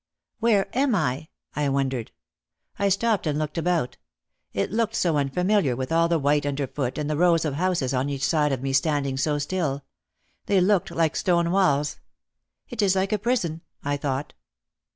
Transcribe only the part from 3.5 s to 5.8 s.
about. It looked so unfamiliar